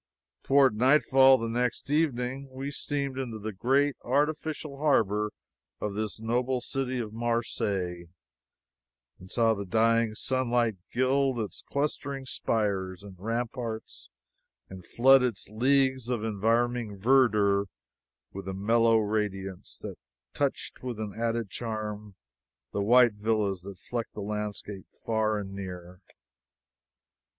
[0.41, 5.29] Toward nightfall the next evening, we steamed into the great artificial harbor
[5.79, 8.07] of this noble city of Marseilles,
[9.19, 14.09] and saw the dying sunlight gild its clustering spires and ramparts,
[14.71, 17.65] and flood its leagues of environing verdure
[18.33, 19.97] with a mellow radiance that
[20.33, 22.15] touched with an added charm
[22.73, 25.77] the white villas that flecked the landscape far and near.
[25.77, 27.29] [Copyright secured according to law.